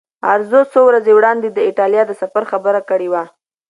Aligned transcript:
ارزو 0.33 0.61
څو 0.71 0.79
ورځې 0.89 1.11
وړاندې 1.15 1.47
د 1.51 1.57
ایټالیا 1.67 2.03
د 2.07 2.11
سفر 2.21 2.43
خبره 2.51 2.81
کړې 2.89 3.07
وه. 3.13 3.23